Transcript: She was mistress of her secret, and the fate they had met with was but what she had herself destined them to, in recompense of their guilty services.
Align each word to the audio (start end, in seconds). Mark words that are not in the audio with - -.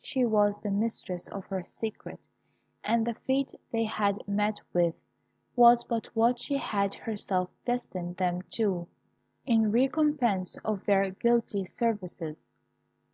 She 0.00 0.24
was 0.24 0.58
mistress 0.64 1.28
of 1.28 1.44
her 1.48 1.62
secret, 1.66 2.18
and 2.82 3.06
the 3.06 3.12
fate 3.12 3.52
they 3.72 3.84
had 3.84 4.26
met 4.26 4.58
with 4.72 4.94
was 5.54 5.84
but 5.84 6.06
what 6.16 6.38
she 6.40 6.56
had 6.56 6.94
herself 6.94 7.50
destined 7.66 8.16
them 8.16 8.40
to, 8.52 8.88
in 9.44 9.70
recompense 9.70 10.56
of 10.64 10.86
their 10.86 11.10
guilty 11.10 11.66
services. 11.66 12.46